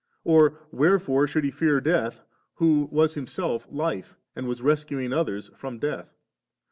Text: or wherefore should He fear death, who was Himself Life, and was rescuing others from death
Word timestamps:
or 0.23 0.57
wherefore 0.71 1.27
should 1.27 1.43
He 1.43 1.51
fear 1.51 1.79
death, 1.79 2.21
who 2.55 2.89
was 2.91 3.13
Himself 3.13 3.67
Life, 3.69 4.17
and 4.35 4.47
was 4.47 4.63
rescuing 4.63 5.13
others 5.13 5.51
from 5.55 5.77
death 5.77 6.15